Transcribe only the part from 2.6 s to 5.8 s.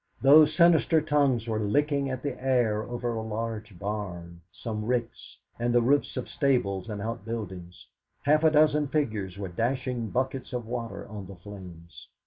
over a large barn, some ricks, and